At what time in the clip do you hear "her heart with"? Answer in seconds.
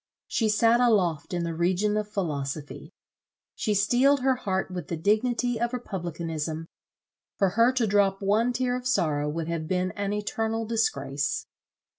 4.21-4.87